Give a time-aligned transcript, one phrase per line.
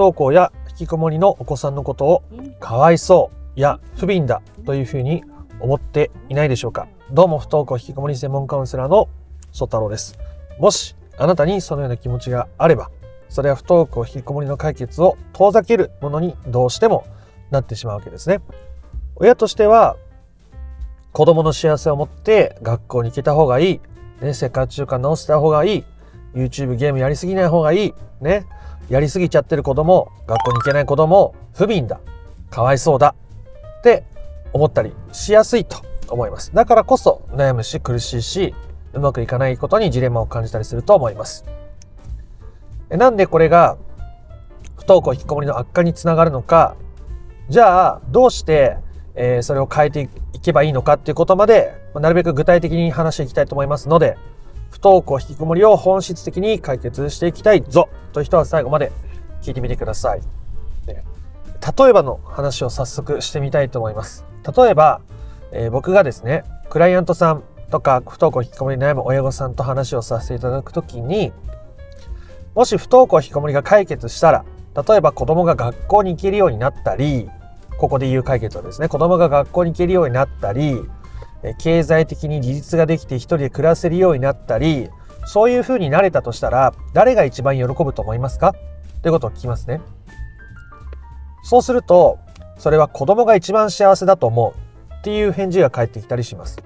[0.00, 2.22] 登校や引きこもりのお子さんのことを
[2.58, 5.22] かわいそうや不憫だというふうに
[5.60, 6.88] 思っていないでしょうか。
[7.10, 9.10] どうも不登校引きこもり専門カウンセラーの
[9.52, 10.18] 曽太郎です。
[10.58, 12.90] もしあなたにそのような気持ちがあれば
[13.28, 17.04] それは不登校引きこもりの解決を遠ざけるものにどうしても
[17.50, 18.40] なってしまうわけですね。
[19.16, 19.96] 親としては
[21.12, 23.80] 子供の幸せを持って学校に行けた方がいい、
[24.22, 25.84] ね、生活習慣直した方がいい。
[26.34, 27.94] YouTube ゲームやりすぎない方がいい。
[28.22, 28.46] ね
[28.90, 32.00] やりすぎちゃってる子供学校に行けない子供不憫だ
[32.50, 33.14] かわいそうだ
[33.78, 34.04] って
[34.52, 36.52] 思ったりしやすいと思います。
[36.52, 38.54] だからこそ悩むし苦しいし
[38.92, 41.44] うまくいかないことにジレンマを感じたりすると思います。
[42.88, 43.78] なんでこれが
[44.76, 46.74] 不登校引きこもりの悪化につながるのか
[47.48, 48.76] じゃあどうして、
[49.14, 54.16] えー、それを変えていけばいいのかっていうことまでなるべく具体的に話していきたいと思いますので
[54.70, 58.92] 不登校引きこもりを本質的に解決していきたいぞという人は最後まで
[59.42, 60.20] 聞いてみてください。
[61.78, 64.24] 例えばの話を早速してみたいと思います。
[64.56, 65.02] 例えば、
[65.52, 71.32] えー、僕がですね、クライアントさんとか不登校引きこもり悩む親御さんと話をさせていただくときに、
[72.54, 74.44] もし不登校引きこもりが解決したら、
[74.88, 77.28] 例えば子供が学校に行けるようになったり、
[77.78, 80.82] ここで言う解決はですね、子供が学校に行けるようになったり、
[81.58, 84.90] 経済的に自立ができて一人で暮らせるようになったり、
[85.26, 88.54] そういう風になれたとしたら、誰が一番喜ぶと思いますか？
[89.02, 89.80] ということを聞きますね。
[91.42, 92.18] そうすると、
[92.58, 96.58] それは子供が一番幸せだと思うっていう返事が返ってきたりします。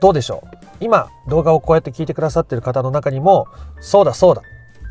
[0.00, 0.56] どうでしょう？
[0.80, 3.46] 今、動画をこうやって聞いてくださってる方の中にも、
[3.80, 4.42] そうだそうだ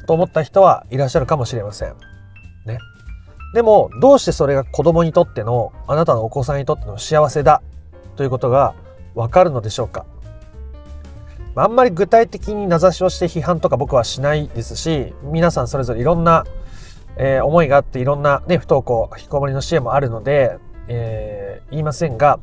[0.06, 1.96] と思った人はいらっしゃるかもしれません。
[2.66, 2.78] ね。
[3.54, 7.64] でも、どうしてそれが子供にとっての、あなたのお子さんにとっての幸せだ
[8.20, 8.76] ということが
[9.16, 10.06] わかるのでしょうか？
[11.56, 16.44] あんまり具体的に名指しをして批判とか僕はしないですし皆さんそれぞれいろんな、
[17.16, 20.58] えー、思いがあっていろんな、ね、不登校引きこもりの支援もあるので、
[20.90, 22.42] えー、言いませんが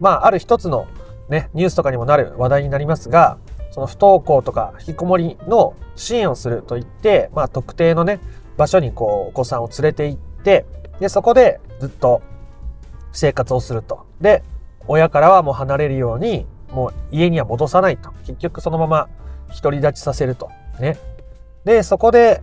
[0.00, 0.86] まあある一つの、
[1.28, 3.36] ね、ニュースとかにもなる話題になりますが
[3.70, 8.18] その不登校とか引きこもりの支援をするといって、まあ、特定のね
[8.56, 10.64] 場所にこうお子さんを連れて行って
[11.00, 12.22] でそこでずっと
[13.12, 14.06] 生活をすると。
[14.22, 14.42] で
[14.88, 18.10] 親からはもう離れるように、もう家には戻さないと。
[18.26, 19.08] 結局そのまま
[19.62, 20.50] 独り立ちさせると。
[20.80, 20.98] ね。
[21.64, 22.42] で、そこで、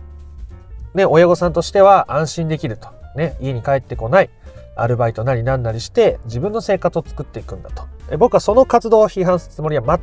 [0.94, 2.88] ね、親御さんとしては安心できると。
[3.16, 4.30] ね、家に帰ってこない。
[4.76, 7.84] アルバイトなりなんなりして自分の生活を作っていくんだと。
[8.18, 10.00] 僕はその活動を批判するつもりは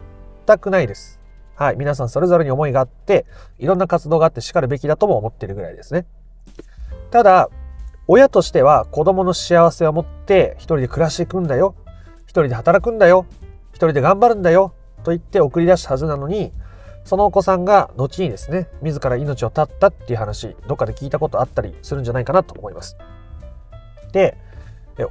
[0.48, 1.20] 全くないです。
[1.56, 1.76] はい。
[1.78, 3.26] 皆さんそれぞれに思いがあって、
[3.60, 6.06] いろんな活動があって叱るべきだとも思ってるぐらいですね。
[7.12, 7.50] ただ、
[8.08, 11.76] 親としては子供の幸せを持って一人で暮らしていくんだよ。
[12.34, 13.28] 一人で働くんだよ
[13.74, 14.74] 一人で頑張るんだよ
[15.04, 16.52] と言って送り出したはずなのに
[17.06, 22.98] そのお子さんが後にですね自ら命を絶ったっていう話どっかで聞いたことあったりするんじゃないかなと思います。
[24.14, 24.36] で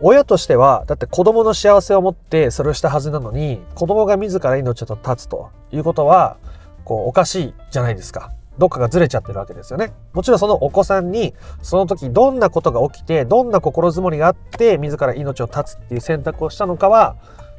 [0.01, 6.39] 親としてはだって子供の幸せを持ってそれをしたはずなのに子供が自ら命を絶つということは
[6.85, 8.33] こうおかしいじゃないですか。
[8.59, 9.93] どっかがずれちゃってるわけですよね。
[10.13, 17.17] もちろんそのお子さんにその時どんなことが起きてどんな心づもりがあって自ら命を絶つっていう選択をしたのかは、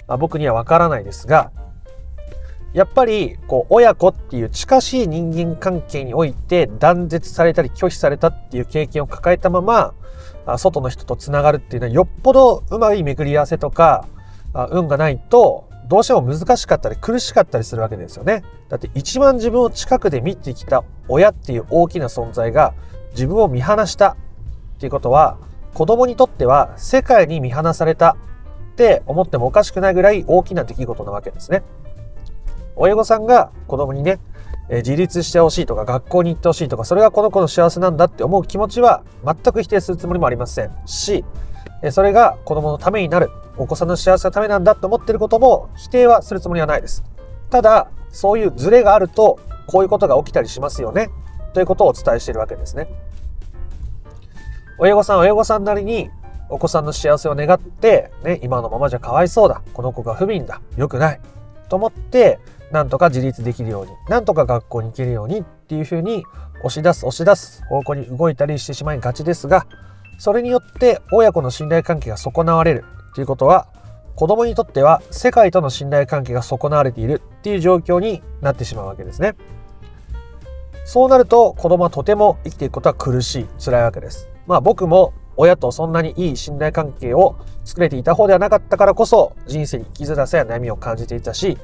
[0.07, 1.51] まあ、僕にはわからないですが
[2.73, 9.93] やっぱりこう親子っていう近しい人間関係において断絶されたり拒否されたっていう経験を抱えたまま
[10.57, 14.07] 外の人とつながるっていうのはよっぽどうまい巡り合わせとか
[14.71, 18.43] 運がないとどうしても難しかったり苦しかったりするわけですよね。
[18.69, 22.73] だって一番自分を近くで見てきた親っていう大きな存在が
[23.11, 24.11] 自分を見放した
[24.75, 25.37] っていうことは
[25.73, 28.17] 子供にとっては世界に見放された
[28.73, 31.63] って思ってもおかしくないぐらい大きな出来事なわけですね。
[32.75, 34.19] 親御さんが子供にね、
[34.69, 41.25] え自立してほしいとか学校に行ってほしいとかそれがこの子の幸せなんだって思う気持ちは全く否定するつもりもありませんし
[41.91, 47.03] それが子供のためになるお子さんの幸せのためなんだと思ってることも否定はするつもりはないです。
[47.49, 51.09] ただ、そういうズレがあると、こういうことが起きたりしますよね。
[51.53, 52.87] ということをお伝えしているわけですね。
[54.79, 56.09] 親御さん親御さんなりに
[56.49, 59.61] お子さんの幸せを願って、ね、今のままじゃかわいそうだ。
[59.73, 60.61] この子が不憫だ。
[60.77, 61.19] 良くない。
[61.69, 62.39] と思って、
[62.71, 66.23] なんとか自立できるように、なんとか学校に行けるようにっていうふうに
[66.63, 69.67] 押し出す押し出す方向に動いたりしてしまいがちですが、
[70.17, 73.67] それによって親子の信頼関係が損なわれるということは
[74.15, 79.35] 子供にとっては世界との信頼関係が損なわれているっていう状況になってしまうわけですね。
[80.85, 84.29] そうなると子供はとても生きていくことは苦しい、辛いわけです。
[84.45, 91.57] まあ僕も親とそんなにいい信頼関係を作れていた方ではなかったからこそ人生に生きづらさや悩みを感じていたし、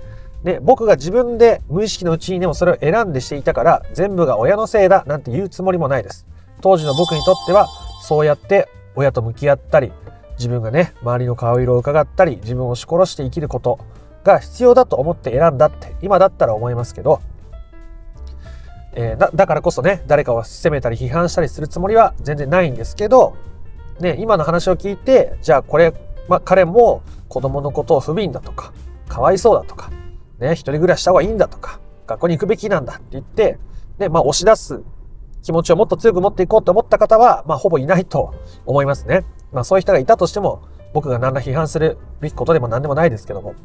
[0.44, 6.25] で、僕が自分で無意識のうちにでもそれを選んでしていたから全部が親のせいだなんて言うつもりもないです。
[6.62, 7.68] 当時の僕にとっては
[8.01, 9.92] そうやって親と向き合ったり
[10.38, 13.80] 自分がね周りの顔色を伺ったり自分を押し殺して生きること
[14.24, 17.22] が必要だと思って選んだって今だったら思いますけど、
[18.94, 23.36] えー、だだからこそね誰かを責めたり批判したりするつもりは全然ないんですけど、
[24.00, 25.94] ね、今の話を聞いてじゃあこれ、
[26.28, 28.74] まあ、彼も子供のことを不憫だとか
[29.07, 29.92] かわいそうだとか、
[30.40, 33.60] ね、一人暮らしした方がいいんだとか学校に行くべきなんだって言って、
[33.98, 34.81] ねまあ、押し出す
[35.41, 38.33] 気持ちをもっと強く持っていこうと思った方は、まあ、ほぼいないと
[38.65, 39.25] 思いますね。
[39.51, 40.62] まあ、そういう人がいたとしても、
[40.94, 43.56] 僕が何ら批判するべきことでも何でもないですけども。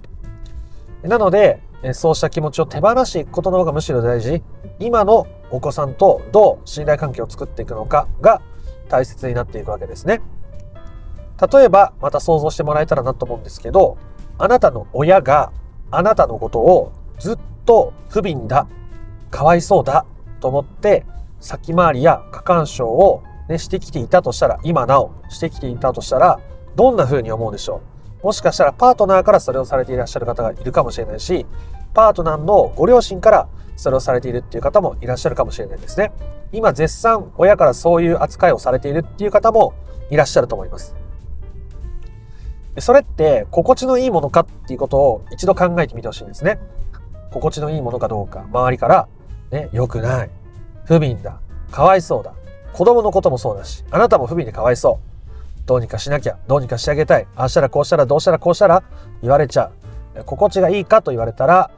[1.02, 1.60] なので、
[1.92, 4.42] そうした気持ちを手放していくことの方がむしろ大事。
[4.78, 8.40] 今のお子さんとどう信頼関係を作っていくのかが
[8.88, 10.22] 大切になっていくわけですね。
[11.52, 13.98] 例えば、また想像してもらえたらなと思うんですけど、
[14.38, 15.52] あなたの親が
[15.90, 18.66] あなたのことをずっと不憫だ、
[19.30, 20.06] かわいそうだ
[20.40, 21.04] と思って
[21.44, 26.40] 先回りや過干渉を、ね、してきていたとしたら、今なおしてきていたとしたら、
[26.74, 27.82] どんな風に思うでしょ
[28.22, 28.24] う？
[28.24, 31.44] もしかしたらパートナーからそれをされていらっしゃる方がいるかもしれないし、
[31.92, 36.12] パートナーのご両親からそれをされているっていう方もいらっしゃるかもしれないですね。
[36.50, 39.74] 今絶賛親からそういう扱いをされているっていう方も
[40.10, 40.96] いらっしゃると思います。
[42.78, 46.58] それって心地のいいものかっていうことを一度考えてみてほしいんですね。
[47.30, 49.08] 心地のいいものかどうか、周りから
[49.50, 50.30] ね、良くない、
[50.84, 51.38] 不憫だ、
[51.70, 52.32] かわいそうだ、
[52.72, 55.14] 子供のこともそうだし、あなたも不憫でかわいそう。
[55.66, 57.26] どうにかしなきゃ、どうにかしてあげたい。
[57.36, 58.82] ああしたらこうしたらどうしたらこうしたら
[59.22, 59.70] 言われちゃ
[60.18, 60.24] う。
[60.24, 61.70] 心地がいいかと言われたら、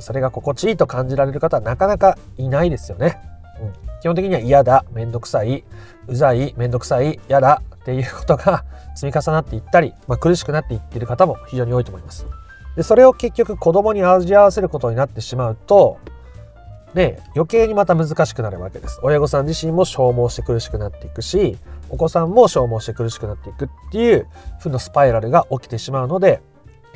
[0.00, 3.18] それが心地いいと感じられる方はなかなかいないですよね。
[3.60, 5.64] うん、基本的には嫌だ、めんどくさい、
[6.08, 8.64] うざい、めんどくさい、嫌だっていうことが
[8.94, 12.26] 積み重なっていったり、まあ、苦しくなっていっている方も非常に多いと思います。
[12.76, 15.98] でそれを結局子供に味合わせることになってしまうと、
[16.94, 19.00] ね、余計にまた難しくなるわけです。
[19.02, 21.56] 親御さん自身も消耗して苦しくなっていくし、
[21.88, 24.26] お子さんも消耗して苦しくなっていくっていう
[24.60, 26.40] 負のスパイラルが起きてしまうので、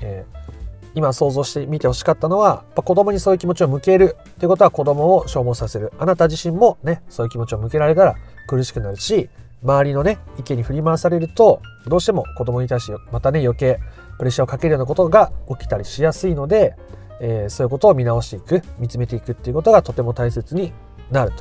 [0.00, 5.92] えー、今想像してみてほしかったのは、子供にそういう気持ちを向けるっていうことは子供を消耗させる。
[5.98, 8.16] あなた自身もね、そういう気持ちを向けられたら
[8.48, 9.28] 苦しくなるし、
[9.62, 13.78] 周りのね、意見に振り回されると、どうしても子供に対してまたね、余計
[14.18, 16.76] プレッシャーをかけるようなことが起きたりしやすいので、
[17.20, 20.72] えー、そういうことを見直していく見つめていくっていうことがとても大切に
[21.10, 21.32] なる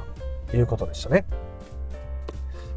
[0.49, 1.25] ということでしたね。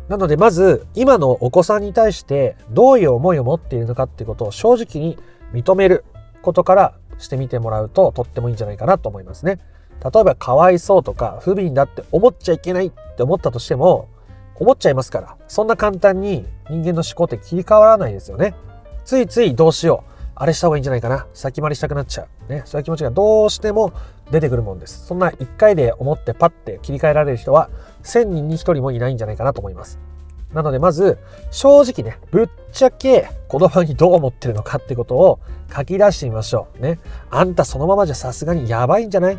[0.08, 5.18] なのでまず今のお子さんに対してどういう思いを持っているのかっていうことを正直に
[5.52, 6.04] 認める
[6.42, 9.58] ことからしてみてもらうととってもいいんじゃないかなと思いますね。
[10.04, 14.08] 例えばかわいそうとか不憫だって思っちゃいけないって思ったとしても
[14.56, 18.54] 思っちゃいますからそんな簡単に人間の思考って切り替わらないですよね。
[19.04, 22.52] ついついどうしようあれした方がいいんじゃないかな先回りしたくなっちゃう。
[22.52, 22.62] ね。
[22.66, 23.92] そういう気持ちがどうしても
[24.30, 25.06] 出てくるもんです。
[25.06, 27.70] そんな一回で思ってパッて切り替えられる人は
[28.02, 29.98] 1000人に1人もいないんじゃないかなと思います。
[30.52, 31.18] なのでまず
[31.50, 35.40] 正直ね、ぶっちゃけ子供にどう思ってるのかってことを
[35.74, 36.82] 書き出してみましょう。
[36.82, 36.98] ね。
[37.30, 39.38] あんたそのままじゃさすがにやばいんじゃない？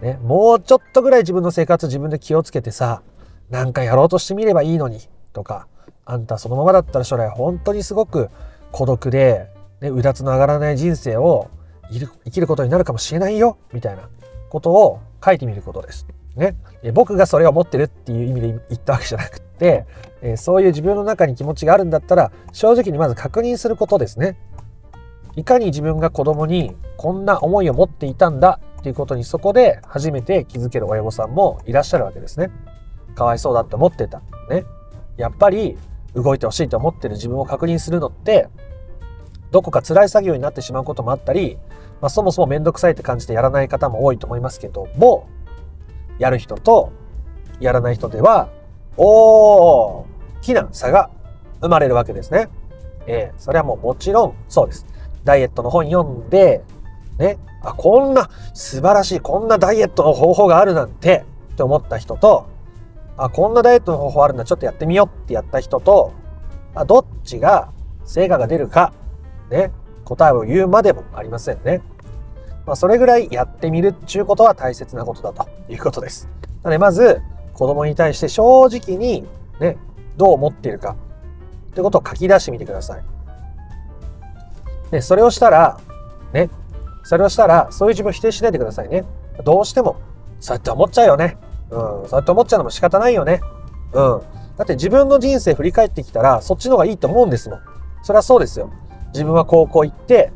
[0.00, 0.18] ね。
[0.22, 3.02] もうちょっとぐらい自分の生活自分で気をつけてさ、
[3.50, 5.00] なんかやろうとしてみればいいのに
[5.32, 5.66] とか、
[6.04, 8.30] あんたそのままだったら将来本当にすごく
[8.72, 9.48] 孤独で
[9.80, 11.48] ね、うだつの上がらない人生を
[11.90, 14.08] 生きることになるかもしれないよみたいな
[14.48, 16.06] ことを書いてみることです。
[16.36, 16.56] ね、
[16.94, 19.86] 僕がそれを持ってるっていう意味で言ったわけじゃなくって、
[20.22, 24.38] えそういう自分の中に気持ちがあるんだったら正直にまず確認することですね。
[25.36, 32.50] いかに自分が子供にこんな思いを持っていたんだっていうことにそこで初めて気づける親御さんもいらっしゃるわけですね。
[33.14, 34.22] かわいそうだって思ってた。
[34.48, 34.64] ね。
[35.16, 35.76] やっぱり
[36.14, 38.48] 動いてほしいと思ってる自分を確認するのって
[39.50, 41.58] どこか辛い作業になってしまうこともあったり、
[42.00, 45.28] まあ、そもそもめんどくさいって感じてやらない方も多いと思いますけども、
[46.18, 46.92] やる人と
[47.60, 48.48] やらない人では、
[48.96, 50.06] 大
[50.42, 51.10] きな差が
[51.60, 52.48] 生まれるわけですね。
[53.06, 54.86] えー、それはもうもちろんそうです。
[55.24, 56.62] ダイエットの本読んで、
[57.18, 62.46] ね、あ、こんな素晴らしい、こんなダイエットの方法があるなんてって思った人と、
[63.16, 66.12] あ、こんなダイエットの方法あるんだ、ちょっとやってみようってやった人と、
[66.74, 67.70] あどっちが
[68.04, 68.94] 成果が出るか
[69.50, 69.72] ね、
[70.04, 71.82] 答えを言うまでもありませんね。
[72.66, 76.28] まあ、それぐらいやってみるっていうことは大切なことだということです。
[76.62, 77.20] なので、まず、
[77.54, 79.26] 子供に対して正直に、
[79.60, 79.76] ね、
[80.16, 80.96] どう思っているか
[81.70, 83.02] ってことを書き出してみてください。
[84.90, 85.78] で、それをしたら、
[86.32, 86.50] ね、
[87.02, 89.04] それをしたら、そういう自分を否定しないでくださいね。
[89.44, 89.96] どうしても、
[90.40, 91.38] そうやって思っちゃうよね。
[91.70, 93.40] うん、そうやって思っちゃうのも仕方ないよね。
[93.92, 94.20] うん。
[94.56, 97.60] だって自分の人生振り返ってきたら、そっちの方がいいと思うんですもん。
[98.02, 98.70] それはそうですよ。
[99.12, 100.32] 自分は高校行って、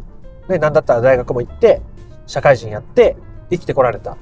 [0.48, 1.80] ね、なんだったら大学も行って、
[2.26, 3.16] 社会人やって、
[3.50, 4.16] 生きてこられた。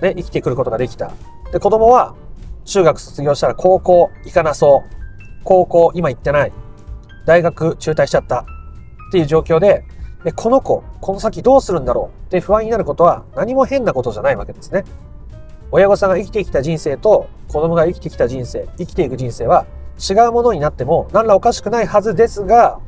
[0.00, 1.12] ね、生きてくることができた。
[1.52, 2.14] で、子供は、
[2.64, 5.44] 中学卒業したら高校行かなそう。
[5.44, 6.52] 高校今行ってない。
[7.26, 8.40] 大学中退しちゃった。
[8.40, 8.44] っ
[9.12, 9.84] ていう状況で、
[10.24, 14.84] でこの子、この先どうするんだろうって不安になることは何も変なことじゃないわけですね。
[15.72, 19.66] 親御さんが生きてきた人生と子供が生きてきた人生、生きていく人生は
[19.98, 22.80] 違うものになっても何らおかしくないはずですが、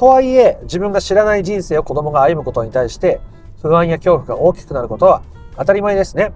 [0.00, 3.20] とはいえ自分が知らない人生を子供が歩むことに対して
[3.60, 5.22] 不安や恐怖が大きくなることは
[5.58, 6.32] 当たり前ですね。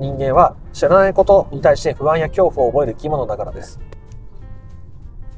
[0.00, 3.78] 人間は知らないことに対して不安や恐怖を覚える生き物だからです。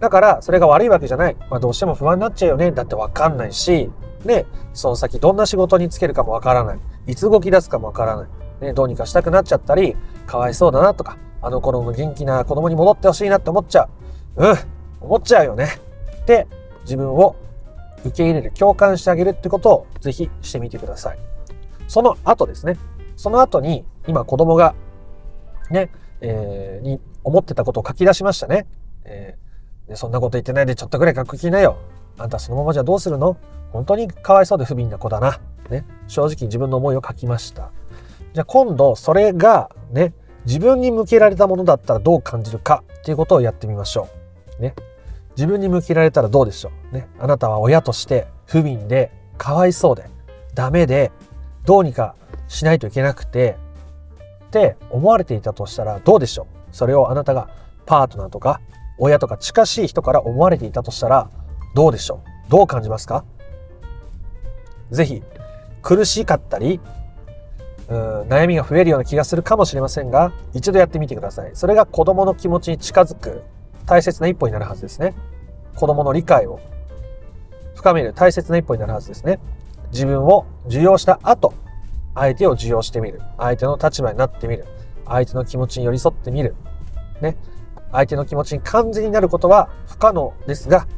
[0.01, 1.37] だから、それが悪いわけじゃない。
[1.51, 2.73] まあ、どうしても不安になっちゃうよね。
[2.73, 3.91] だってわかんないし、
[4.25, 6.79] ね、その先どんな仕事に就けるかもわからない。
[7.07, 8.29] いつ動き出すかもわからない。
[8.63, 9.95] ね、どうにかしたくなっちゃったり、
[10.27, 13.87] かわいそうだなとか、あの頃の元気な子供に戻ってほしいなって思っちゃ
[14.37, 14.47] う。
[14.47, 14.57] うん、
[15.03, 15.79] 思っちゃうよね。
[16.25, 16.47] で、
[16.85, 17.37] 自分を
[18.07, 21.19] 受け入れる、共感してあげるってことをぜひしてみてください。
[21.89, 22.77] その後ですね。
[23.17, 24.75] その後に、今子供が、
[25.71, 28.67] ね、えー、に思ってたことを書き出しましたね。
[29.05, 31.77] えー、そんなこと言ってないでちょっとぐらい書く気なよ。
[32.19, 33.37] あんたそのままじゃどうするの？
[33.73, 35.41] 本当にかわいそうで不憫な子だな。
[35.69, 37.73] ね、正直自分の思いを書きました。
[38.33, 44.09] じゃあ今度それがね、自分に向けられたものだったらどう感じるかっていうことをやってみましょ
[44.59, 44.63] う。
[44.63, 44.75] ね。
[45.37, 46.95] 自分に向けられたらどうでしょう。
[46.95, 47.09] ね。
[47.19, 50.09] あなたは親として不憫で、かわいそうで、
[50.55, 51.13] ダメで、
[51.65, 52.15] どうにか
[52.49, 53.57] しないといけなくて、
[54.47, 57.51] って思われていたとしたらどうでしょうそれをあなたが
[57.85, 58.61] パートナーとか
[58.97, 61.29] 親とか近しい人から思われていたとしたら
[61.75, 63.25] どうでしょうどう感じますか？
[64.91, 65.23] ぜひ
[65.83, 66.81] 苦しかったり
[67.89, 73.43] うん悩みが増えるような気がするかもしれませんが一度やってみてくださいそれが子供の気持ちに近づく
[73.87, 75.15] 大切な一歩になるはずですね
[75.75, 76.61] 子供の理解を
[77.75, 79.39] 深める大切な一歩になるはずですね
[79.93, 81.55] 自分を受容した後
[82.17, 83.21] 相手を受容してみる。
[83.37, 84.65] 相手の立場になってみる。
[85.07, 86.57] 相手の気持ちに寄り添ってみる。
[87.21, 87.37] ね。
[87.93, 90.89] 相手の気持ちに完全になることは不可能ですが、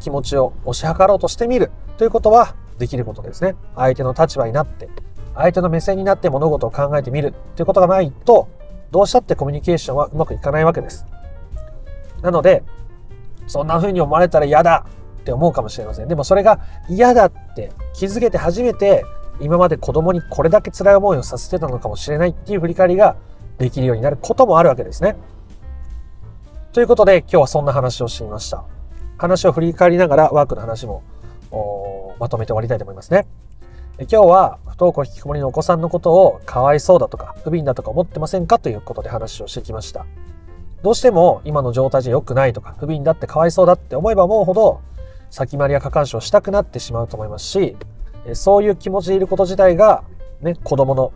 [0.00, 3.54] 気持ちを押し量ろうとしてみるということはできることですね。
[3.76, 4.88] 相手の立場になって、
[5.34, 8.48] 相手の目線になって物事を考えてみるということがないと、
[8.90, 11.04] どうしたってコミュニケーションはうまくいかないわけです。
[12.22, 12.62] なので、
[13.46, 14.84] そんな風に思われたら嫌だ
[15.20, 16.08] って思うかもしれません。
[16.08, 19.04] でもそれが嫌だって気づけて初めて
[19.40, 23.16] 今まで子供にこれだけ辛い思いをさせてたのかもしれないっていう振り返りが
[23.56, 25.16] できるようになることもあるわけですね。
[26.72, 28.64] ということで今日はそんな話をしてみました。
[29.16, 31.02] 話を振り返りながらワークの話も
[32.20, 33.26] まとめて終わりたいと思いますね。
[34.00, 38.58] 今日は不登校引きこもりのお子さんのことをかわいそうだとか不憫だとか思ってませんか？
[38.58, 40.06] ということで話をしてきました。
[40.82, 44.80] どうしても今の状態じゃ良くないとか不憫だってかわいそうだって思えば思うほど
[45.30, 47.76] 先回りや過干渉したくなってしまうと思いますし
[48.34, 50.04] そういう気持ちでいること自体が、
[50.40, 51.12] ね、子供の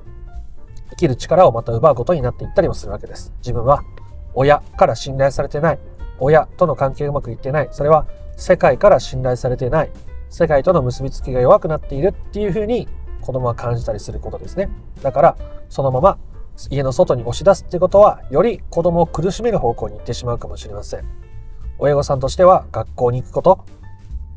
[0.91, 3.33] 生きる力をまた奪うことになっていったりもするわけです。
[3.39, 3.83] 自分は
[4.35, 5.79] 親から信頼されてない。
[6.19, 7.69] 親との関係がうまくいってない。
[7.73, 9.91] それは世界から信頼されてない。
[10.29, 12.89] 世界との結びつきが弱くなっているっていうふうに
[13.21, 14.69] 子供は感じたりすることですね。
[15.03, 15.37] だから、
[15.69, 16.19] そのまま
[16.71, 21.05] 家の外に押し出すっていうことは、より子供を苦しめる方向に行ってしまうかもしれません。
[21.79, 23.65] 親御さんとしては学校に行くこと、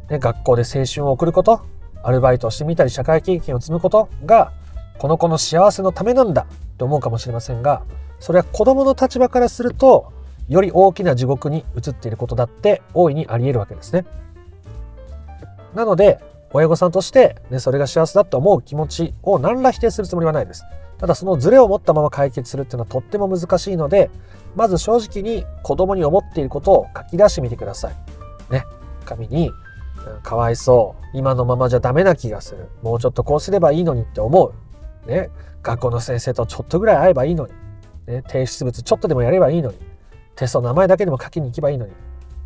[0.10, 1.62] ね、学校で青春を送ること、
[2.06, 4.54] アルバイトをしてみたり社会経験を積むことが
[5.00, 6.46] この子の幸せのためなんだ
[6.78, 7.84] と思うかもしれませんが
[8.20, 10.14] それは子供の立場からすると
[10.48, 14.06] より大きな地獄に移っていることだって大いにあり得るわけですね。
[15.74, 16.20] なので
[16.54, 20.64] 親御さんとして、ね、それが幸せだと思う気持ちを何ら否定するつもりはないです。
[20.98, 24.10] ただそのズレを持ったまま解決するっていうのはとっても難しいので
[24.56, 27.96] まず正直に子供に思っていることを書き出してみてください。
[28.52, 28.64] ね。
[29.06, 29.52] 紙に
[30.24, 31.06] かわいそう。
[31.18, 32.70] 今のままじゃダメな気がする。
[32.82, 34.54] もうちょっとこうすればいいのにって思
[35.06, 35.10] う。
[35.10, 35.30] ね。
[35.62, 37.54] 学校の先生とちょっとぐらい会えばいいのに。
[38.08, 38.24] ね。
[38.28, 39.78] 提出物ちょっとでもやればいいのに。
[40.36, 41.92] テストの名前だけでも書きに行けばいいのに。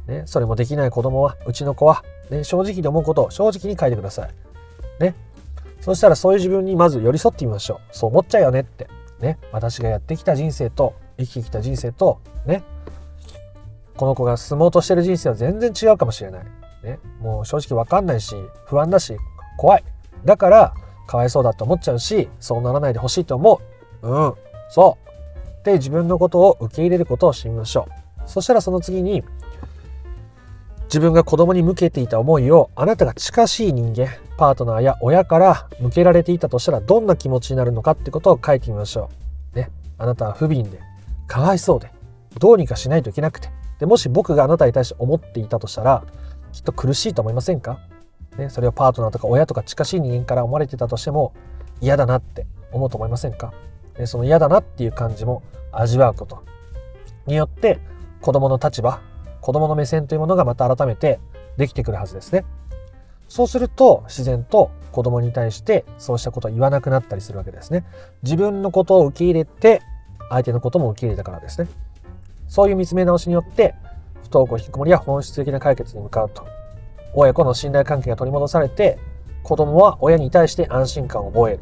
[0.07, 0.23] ね。
[0.25, 2.43] それもできない子供は、うちの子は、ね。
[2.43, 4.29] 正直に思うことを正直に書いてください。
[5.03, 5.15] ね。
[5.81, 7.95] そしたらそういう自分にまず寄り添ってみましょう。
[7.95, 8.87] そう思っちゃうよねって。
[9.19, 9.37] ね。
[9.51, 12.63] 私がやってきた人生と、生きてきた人生と、ね。
[13.97, 16.45] この子が進もうとしてる人生は全然違うかもしれない。
[16.83, 19.17] ね、もう正直わかんないし、不安だし、
[19.57, 19.83] 怖い。
[20.23, 20.73] だから、
[21.07, 23.59] かわいそうだと思っちゃうし、そうならないでほしいと思
[24.01, 24.07] う。
[24.07, 24.33] うん、
[24.69, 25.65] そう。
[25.65, 28.21] で、自分のことを受け入れることをしてみましょう。
[28.25, 29.23] そしたらその次に、
[30.89, 39.09] 自分が子供に向けていた思いをあなたが近しい人間、パートナーや親から向けられていたとしたらどんな気持ちになるのかってことを書いてみましょ
[39.53, 39.55] う。
[39.55, 39.69] ね。
[39.99, 40.79] あなたは不憫で、
[41.27, 41.91] かわいそうで、
[42.39, 43.49] どうにかしないといけなくて。
[43.79, 46.03] で、もし僕があなたに対して思っていたとしたら、
[46.51, 47.79] きっと苦しいと思いませんか、
[48.39, 51.33] ね、それをパートナーとか親とか近しい人間から思われてたとしても
[51.81, 53.53] 嫌だなって思うと思いませんか、
[53.97, 56.43] ね、その嫌だなっていう感じも味わうこと
[57.27, 57.79] によって
[58.21, 59.01] 子供の立場
[59.41, 61.19] 子供の目線というものがまた改めて
[61.57, 62.45] できてくるはずですね。
[63.27, 67.85] そうすると自然と子供に対してそうしたことを言わなくなったりするわけですね。
[68.23, 69.81] 自分のことを受け入れて
[70.29, 71.67] 相手のことも受け入れたからですね。
[72.47, 73.75] そういう見つめ直しによって
[74.23, 76.45] 不登校引きこもりは本質的な解決に向かうと。
[77.13, 78.97] 親子の信頼関係が取り戻されて
[79.43, 81.59] 子供は親に対して安心感を覚える。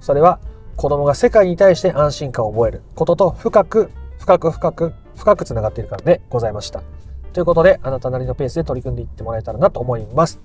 [0.00, 0.40] それは
[0.76, 7.01] 子供が世界に対して安心感を覚えることと深く深く深く深くつながっているからでございました。
[7.32, 10.40] ということであなたなりのペースで取り組んでいってもらえたらなと思います。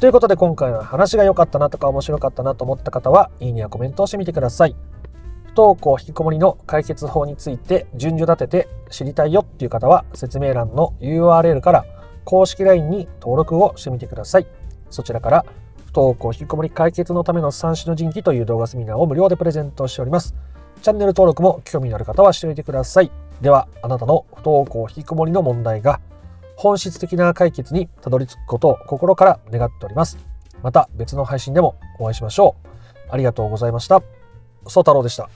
[0.00, 4.76] ということで今回の話が良かったなとか面白かったなと思った方はいいねやコメントをしてみてください。
[5.46, 11.84] 不登校引きこもりの解決法について順序立てて知りたいよっていう方は説明欄の URL から
[12.24, 14.46] 公式 LINE に登録をしてみてください。
[14.88, 15.44] そちらから
[15.86, 20.34] 不登校引きこもり解決のための三種の神器という動画セミナーを無料でプレゼントしております。
[20.80, 23.10] チャンネル登録も興味のある方はしておいてください。
[23.40, 26.00] ではあなたの不登校引きこもりの問題が
[26.56, 30.18] 本質的な解決にたどり着くことを心から願っております
[30.62, 32.68] また別の配信でもお会いしましょう
[33.10, 34.02] ありがとうございました。
[34.66, 35.30] ソ太郎でした。